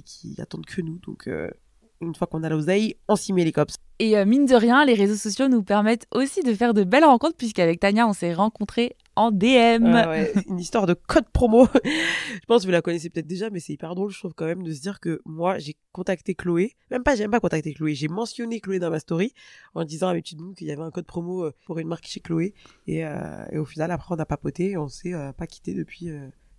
[0.04, 0.98] qui attendent que nous.
[1.06, 1.48] Donc, euh,
[2.00, 3.76] une fois qu'on a l'oseille, on s'y met les cops.
[4.00, 7.04] Et euh, mine de rien, les réseaux sociaux nous permettent aussi de faire de belles
[7.04, 9.86] rencontres, puisqu'avec Tania, on s'est rencontrés en DM.
[10.48, 11.66] une histoire de code promo.
[11.84, 14.46] je pense que vous la connaissez peut-être déjà, mais c'est hyper drôle, je trouve, quand
[14.46, 16.76] même, de se dire que moi, j'ai contacté Chloé.
[16.90, 17.94] Même pas, j'aime pas contacté Chloé.
[17.94, 19.32] J'ai mentionné Chloé dans ma story
[19.74, 22.06] en disant à mes petites qu'il y avait un code promo euh, pour une marque
[22.06, 22.54] chez Chloé.
[22.86, 26.10] Et, euh, et au final, après, on a papoté et on s'est pas quitté depuis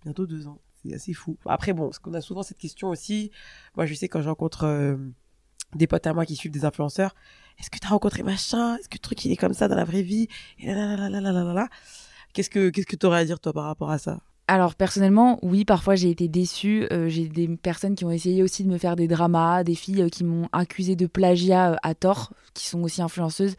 [0.02, 0.60] bientôt deux ans.
[0.82, 1.36] C'est assez fou.
[1.46, 3.30] Après, bon, parce qu'on a souvent cette question aussi.
[3.76, 4.96] Moi, je sais quand je rencontre
[5.74, 7.14] des potes à moi qui suivent des influenceurs.
[7.58, 8.76] Est-ce que tu as rencontré machin?
[8.76, 10.28] Est-ce que le truc il est comme ça dans la vraie vie?
[10.58, 11.68] Et là, là, là, là, là, là,
[12.32, 14.20] Qu'est-ce que qu'est-ce que tu aurais à dire toi par rapport à ça?
[14.46, 16.86] Alors personnellement, oui, parfois j'ai été déçue.
[16.90, 20.02] Euh, j'ai des personnes qui ont essayé aussi de me faire des dramas, des filles
[20.02, 23.56] euh, qui m'ont accusé de plagiat euh, à tort, qui sont aussi influenceuses.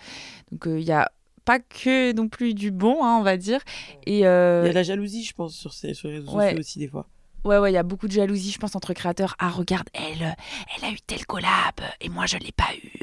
[0.51, 1.11] Donc il y a
[1.45, 3.61] pas que non plus du bon, hein, on va dire.
[4.07, 6.59] Et il y a de la jalousie, je pense, sur ces, sur les réseaux sociaux
[6.59, 7.07] aussi des fois.
[7.45, 9.35] Ouais, ouais, il y a beaucoup de jalousie, je pense, entre créateurs.
[9.39, 10.35] Ah, regarde, elle,
[10.75, 12.99] elle a eu tel collab et moi, je l'ai pas eu.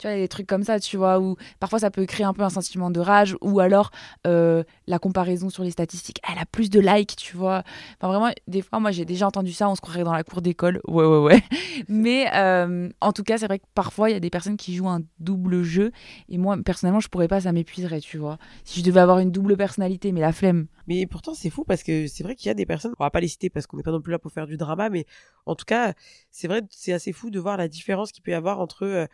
[0.00, 2.40] Tu vois, des trucs comme ça, tu vois, où parfois ça peut créer un peu
[2.40, 3.90] un sentiment de rage ou alors
[4.26, 6.22] euh, la comparaison sur les statistiques.
[6.26, 7.64] Elle a plus de likes, tu vois.
[8.00, 10.40] Enfin, vraiment, des fois, moi, j'ai déjà entendu ça, on se croirait dans la cour
[10.40, 10.80] d'école.
[10.88, 11.42] Ouais, ouais, ouais.
[11.88, 14.74] Mais euh, en tout cas, c'est vrai que parfois, il y a des personnes qui
[14.74, 15.92] jouent un double jeu.
[16.30, 18.38] Et moi, personnellement, je pourrais pas, ça m'épuiserait, tu vois.
[18.64, 20.66] Si je devais avoir une double personnalité, mais la flemme.
[20.86, 23.10] Mais pourtant, c'est fou parce que c'est vrai qu'il y a des personnes, on va
[23.10, 25.04] pas les citer parce qu'on n'est pas non plus là pour faire du drama, mais
[25.50, 25.94] en tout cas,
[26.30, 29.06] c'est vrai, c'est assez fou de voir la différence qu'il peut y avoir entre euh,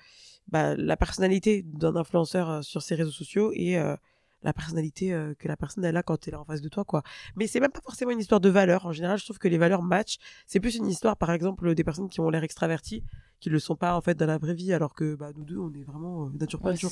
[0.48, 3.96] bah, la personnalité d'un influenceur euh, sur ses réseaux sociaux et euh,
[4.42, 7.02] la personnalité que la personne a quand elle est en face de toi quoi.
[7.34, 9.58] Mais c'est même pas forcément une histoire de valeur en général je trouve que les
[9.58, 10.18] valeurs matchent.
[10.46, 13.02] C'est plus une histoire par exemple des personnes qui ont l'air extraverties
[13.40, 15.58] qui le sont pas en fait dans la vraie vie alors que bah, nous deux
[15.58, 16.90] on est vraiment euh, nature nature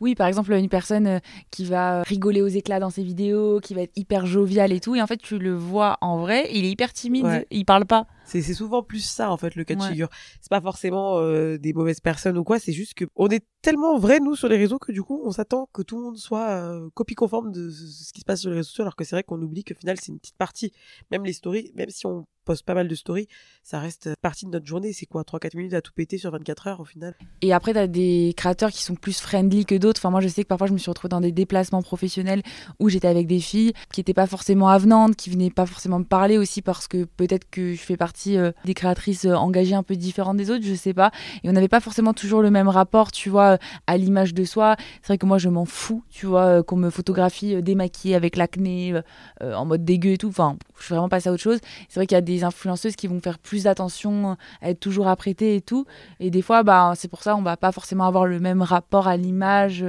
[0.00, 1.18] oui par exemple une personne euh,
[1.50, 4.94] qui va rigoler aux éclats dans ses vidéos qui va être hyper joviale et tout
[4.94, 7.46] et en fait tu le vois en vrai il est hyper timide.
[7.50, 8.06] Il parle pas.
[8.24, 10.08] C'est souvent plus ça en fait le cas de figure.
[10.40, 13.98] C'est pas forcément euh, des mauvaises personnes ou quoi c'est juste que on est tellement
[13.98, 16.80] vrai nous sur les réseaux que du coup on s'attend que tout le monde soit
[16.94, 19.22] copie conforme de ce qui se passe sur les réseaux sociaux alors que c'est vrai
[19.22, 20.72] qu'on oublie qu'au final c'est une petite partie.
[21.10, 23.28] Même les stories même si on poste pas mal de stories,
[23.62, 24.92] ça reste partie de notre journée.
[24.92, 27.14] C'est quoi 3-4 minutes à tout péter sur 24 heures au final?
[27.40, 30.00] Et après, tu as des créateurs qui sont plus friendly que d'autres.
[30.00, 32.42] Enfin, moi, je sais que parfois, je me suis retrouvée dans des déplacements professionnels
[32.78, 36.04] où j'étais avec des filles qui n'étaient pas forcément avenantes, qui venaient pas forcément me
[36.04, 39.82] parler aussi parce que peut-être que je fais partie euh, des créatrices euh, engagées un
[39.82, 41.10] peu différentes des autres, je sais pas.
[41.42, 44.76] Et on n'avait pas forcément toujours le même rapport, tu vois, à l'image de soi.
[45.02, 48.36] C'est vrai que moi, je m'en fous, tu vois, euh, qu'on me photographie démaquillée avec
[48.36, 49.00] l'acné,
[49.40, 50.28] en mode dégueu et tout.
[50.28, 51.58] Enfin, je suis vraiment passer à autre chose.
[51.88, 55.06] C'est vrai qu'il y a des influenceuses qui vont faire plus attention à être toujours
[55.06, 55.86] apprêtées et tout.
[56.18, 59.06] Et des fois, bah, c'est pour ça on va pas forcément avoir le même rapport
[59.06, 59.84] à l'image.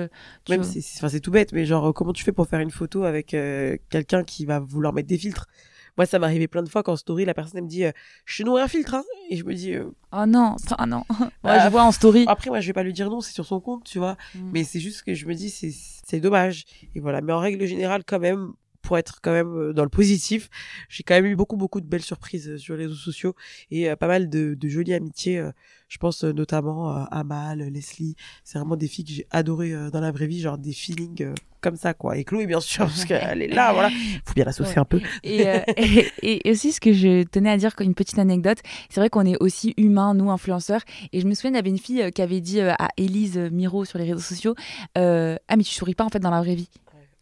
[0.49, 3.77] Même c'est tout bête, mais genre, comment tu fais pour faire une photo avec euh,
[3.89, 5.47] quelqu'un qui va vouloir mettre des filtres?
[5.97, 7.91] Moi, ça m'arrivait plein de fois qu'en story, la personne me dit euh,
[8.25, 11.03] Je te nourris un filtre, hein Et je me dis euh, Oh non, ah non.
[11.43, 12.25] moi, je vois en story.
[12.27, 14.17] Après, moi, je vais pas lui dire non, c'est sur son compte, tu vois.
[14.36, 14.49] Mm.
[14.51, 16.65] Mais c'est juste que je me dis C'est dommage.
[16.95, 17.21] Et voilà.
[17.21, 18.51] Mais en règle générale, quand même,
[18.85, 20.49] pour être quand même euh, dans le positif,
[20.89, 23.35] j'ai quand même eu beaucoup beaucoup de belles surprises euh, sur les réseaux sociaux
[23.71, 25.43] et pas mal de, de jolies amitiés.
[25.87, 28.15] je pense notamment à Amal, Leslie.
[28.43, 31.75] C'est vraiment des filles que j'ai adorées dans la vraie vie, genre des feelings comme
[31.75, 32.17] ça quoi.
[32.17, 33.89] Et Chloé bien sûr parce qu'elle est là, voilà.
[34.23, 35.01] Faut bien la saucer un peu.
[35.23, 35.45] Et,
[36.21, 39.25] et, et, aussi ce que je tenais à dire, une petite anecdote, c'est vrai qu'on
[39.25, 40.81] est aussi humains nous influenceurs.
[41.11, 43.85] Et je me souviens, il y avait une fille qui avait dit à Élise Miro
[43.85, 44.55] sur les réseaux sociaux,
[44.95, 46.69] ah mais tu souris pas en fait dans la vraie vie.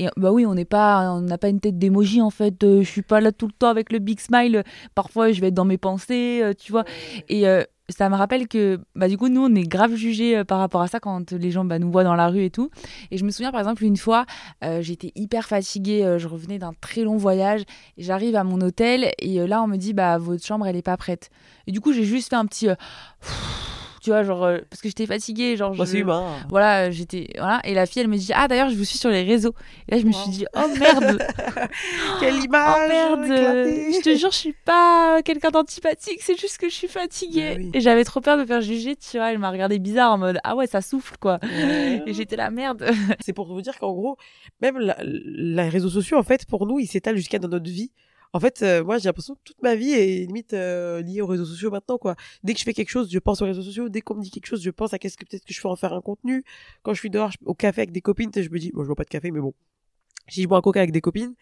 [0.04, 2.64] Et bah oui, on n'est pas, on n'a pas une tête d'émoji en fait.
[2.64, 4.64] Euh, je suis pas là tout le temps avec le big smile.
[4.96, 6.84] Parfois, je vais être dans mes pensées, euh, tu vois.
[7.30, 10.60] Et euh, ça me rappelle que bah du coup nous on est grave jugés par
[10.60, 12.70] rapport à ça quand les gens bah, nous voient dans la rue et tout
[13.12, 14.26] et je me souviens par exemple une fois
[14.80, 17.64] j'étais hyper fatiguée je revenais d'un très long voyage
[17.98, 20.96] j'arrive à mon hôtel et là on me dit bah votre chambre elle est pas
[20.96, 21.30] prête
[21.68, 22.70] et du coup j'ai juste fait un petit
[24.04, 25.74] tu vois, genre, euh, parce que j'étais fatiguée, genre.
[25.76, 26.04] Bah, je,
[26.50, 27.30] Voilà, j'étais.
[27.38, 29.54] Voilà, et la fille, elle me dit, ah, d'ailleurs, je vous suis sur les réseaux.
[29.88, 31.24] Et là, je me suis dit, oh merde
[32.20, 36.68] Quelle image Oh merde Je te jure, je suis pas quelqu'un d'antipathique, c'est juste que
[36.68, 37.56] je suis fatiguée.
[37.58, 40.18] Bah et j'avais trop peur de faire juger, tu vois, elle m'a regardé bizarre en
[40.18, 41.40] mode, ah ouais, ça souffle, quoi.
[42.06, 42.86] Et j'étais la merde.
[43.22, 44.18] c'est pour vous dire qu'en gros,
[44.62, 47.92] même les réseaux sociaux, en fait, pour nous, ils s'étalent jusqu'à dans notre vie.
[48.36, 51.28] En fait, euh, moi, j'ai l'impression que toute ma vie est limite euh, liée aux
[51.28, 52.16] réseaux sociaux maintenant, quoi.
[52.44, 53.90] Dès que je fais quelque chose, je pense aux réseaux sociaux.
[53.90, 55.68] Dès qu'on me dit quelque chose, je pense à qu'est-ce que peut-être que je fais
[55.68, 56.44] en faire un contenu.
[56.82, 58.96] Quand je suis dehors, au café avec des copines, je me dis, bon, je bois
[58.96, 59.54] pas de café, mais bon,
[60.30, 61.36] si je bois un coca avec des copines,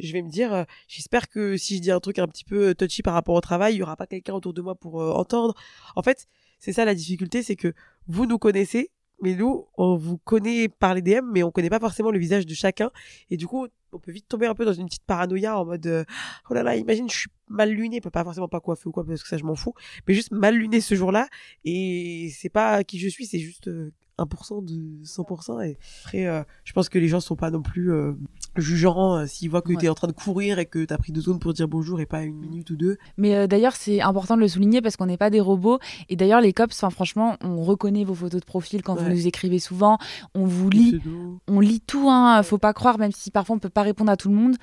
[0.00, 2.74] je vais me dire, euh, j'espère que si je dis un truc un petit peu
[2.74, 5.54] touchy par rapport au travail, il y aura pas quelqu'un autour de moi pour entendre.
[5.94, 6.26] En fait,
[6.58, 7.72] c'est ça la difficulté, c'est que
[8.08, 8.90] vous nous connaissez,
[9.22, 12.44] mais nous, on vous connaît par les DM, mais on connaît pas forcément le visage
[12.44, 12.90] de chacun.
[13.30, 15.86] Et du coup, on peut vite tomber un peu dans une petite paranoïa en mode
[15.86, 16.04] euh,
[16.50, 19.22] oh là là imagine je suis mal luné pas forcément pas coiffé ou quoi parce
[19.22, 19.74] que ça je m'en fous.
[20.06, 21.28] Mais juste mal luné ce jour-là.
[21.64, 23.92] Et c'est pas qui je suis c'est juste euh,
[24.24, 27.92] 1% de 100% et après euh, je pense que les gens sont pas non plus
[27.92, 28.12] euh,
[28.56, 30.98] jugeants euh, s'ils voient que tu es en train de courir et que tu as
[30.98, 32.98] pris deux secondes pour dire bonjour et pas une minute ou deux.
[33.16, 36.40] Mais d'ailleurs c'est important de le souligner parce qu'on n'est pas des robots et d'ailleurs
[36.40, 39.98] les cops enfin franchement on reconnaît vos photos de profil quand vous nous écrivez souvent,
[40.34, 41.00] on vous lit,
[41.48, 44.16] on lit tout hein, faut pas croire même si parfois on peut pas répondre à
[44.16, 44.56] tout le monde,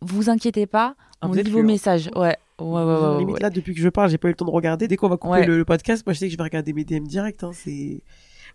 [0.00, 2.10] vous inquiétez pas, on lit vos messages.
[2.14, 2.36] Ouais.
[2.60, 4.86] Ouais, ouais, limite là depuis que je parle j'ai pas eu le temps de regarder.
[4.86, 7.04] Dès qu'on va couper le, podcast moi je sais que je vais regarder mes DM
[7.04, 8.02] direct hein, c'est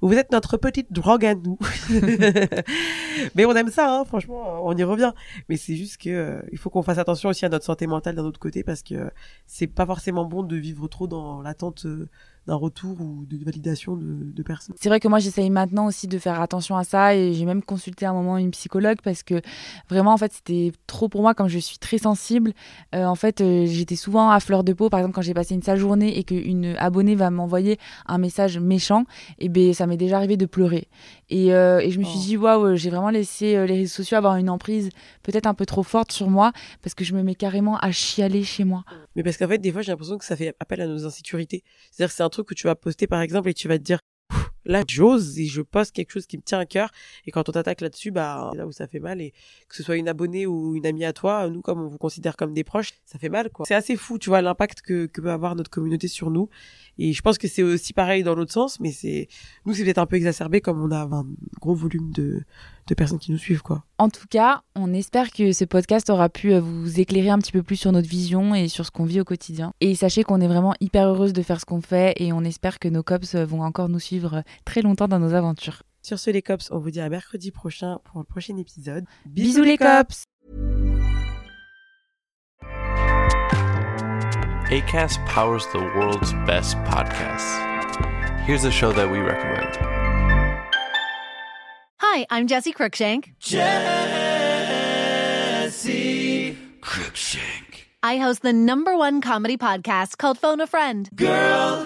[0.01, 1.57] vous êtes notre petite drogue à nous.
[3.35, 5.13] mais on aime ça, hein, franchement, on y revient.
[5.49, 8.15] Mais c'est juste que euh, il faut qu'on fasse attention aussi à notre santé mentale
[8.15, 9.11] d'un autre côté parce que
[9.45, 12.07] c'est pas forcément bon de vivre trop dans l'attente euh,
[12.49, 14.75] d'un retour ou de validation de, personnes.
[14.79, 17.61] C'est vrai que moi j'essaye maintenant aussi de faire attention à ça et j'ai même
[17.61, 19.39] consulté à un moment une psychologue parce que
[19.87, 22.53] vraiment en fait c'était trop pour moi comme je suis très sensible.
[22.95, 25.53] Euh, en fait euh, j'étais souvent à fleur de peau par exemple quand j'ai passé
[25.53, 29.03] une sale journée et qu'une abonnée va m'envoyer un message méchant
[29.37, 30.87] et eh ben ça m'est déjà arrivé de pleurer.
[31.29, 32.25] Et, euh, et je me suis oh.
[32.25, 34.89] dit waouh j'ai vraiment laissé les réseaux sociaux avoir une emprise
[35.21, 38.43] peut-être un peu trop forte sur moi parce que je me mets carrément à chialer
[38.43, 38.85] chez moi.
[39.15, 41.63] Mais parce qu'en fait des fois j'ai l'impression que ça fait appel à nos insécurités.
[41.91, 43.99] C'est-à-dire c'est un truc que tu vas poster par exemple et tu vas te dire
[44.69, 46.91] là j'ose et je poste quelque chose qui me tient à cœur
[47.25, 49.33] et quand on t'attaque là-dessus bah là où ça fait mal et
[49.67, 52.37] que ce soit une abonnée ou une amie à toi nous comme on vous considère
[52.37, 55.21] comme des proches ça fait mal quoi c'est assez fou tu vois l'impact que, que
[55.21, 56.49] peut avoir notre communauté sur nous
[56.99, 59.27] et je pense que c'est aussi pareil dans l'autre sens mais c'est
[59.65, 61.25] nous c'est peut-être un peu exacerbé comme on a un
[61.59, 62.43] gros volume de
[62.89, 63.83] de personnes qui nous suivent quoi.
[63.97, 67.51] En tout cas, on espère que ce podcast aura pu euh, vous éclairer un petit
[67.51, 69.73] peu plus sur notre vision et sur ce qu'on vit au quotidien.
[69.79, 72.79] Et sachez qu'on est vraiment hyper heureuse de faire ce qu'on fait et on espère
[72.79, 75.83] que nos cops vont encore nous suivre très longtemps dans nos aventures.
[76.01, 79.05] Sur ce les cops, on vous dit à mercredi prochain pour le prochain épisode.
[79.25, 80.23] Bisous, les cops.
[84.71, 87.57] ACAST powers the world's best podcasts.
[88.45, 89.77] Here's a show that we recommend.
[92.01, 93.33] Hi, I'm Jesse Cruikshank.
[93.39, 93.65] Jesse
[96.81, 97.85] Cruikshank.
[98.01, 101.09] I host the number one comedy podcast called Phone a Friend.
[101.15, 101.85] Girl,